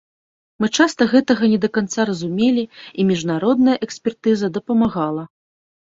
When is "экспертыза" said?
3.89-4.47